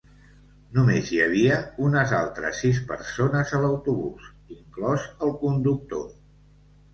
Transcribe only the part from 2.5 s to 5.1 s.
sis persones a l'autobús, inclòs